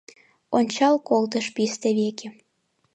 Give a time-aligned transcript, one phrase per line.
[0.57, 2.27] Ончал колтыш писте веке.